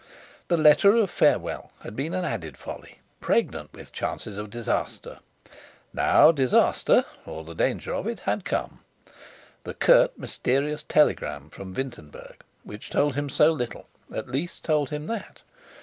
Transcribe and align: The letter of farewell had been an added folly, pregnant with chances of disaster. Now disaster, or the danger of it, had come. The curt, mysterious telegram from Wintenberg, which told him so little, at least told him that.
The 0.47 0.57
letter 0.57 0.95
of 0.95 1.11
farewell 1.11 1.71
had 1.81 1.95
been 1.95 2.15
an 2.15 2.25
added 2.25 2.57
folly, 2.57 3.01
pregnant 3.19 3.71
with 3.73 3.91
chances 3.93 4.35
of 4.35 4.49
disaster. 4.49 5.19
Now 5.93 6.31
disaster, 6.31 7.05
or 7.27 7.43
the 7.43 7.53
danger 7.53 7.93
of 7.93 8.07
it, 8.07 8.21
had 8.21 8.43
come. 8.43 8.79
The 9.63 9.75
curt, 9.75 10.17
mysterious 10.17 10.81
telegram 10.81 11.51
from 11.51 11.75
Wintenberg, 11.75 12.41
which 12.63 12.89
told 12.89 13.13
him 13.13 13.29
so 13.29 13.51
little, 13.51 13.85
at 14.11 14.27
least 14.27 14.63
told 14.63 14.89
him 14.89 15.05
that. 15.05 15.43